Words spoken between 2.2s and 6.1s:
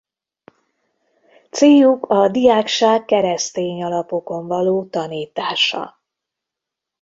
diákság keresztény alapokon való tanítása.